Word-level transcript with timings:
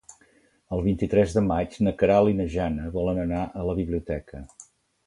El 0.77 0.81
vint-i-tres 0.85 1.35
de 1.39 1.43
maig 1.49 1.77
na 1.89 1.93
Queralt 2.01 2.33
i 2.33 2.41
na 2.41 2.49
Jana 2.57 2.89
volen 2.99 3.23
anar 3.27 3.45
a 3.63 3.71
la 3.71 3.79
biblioteca. 3.83 4.45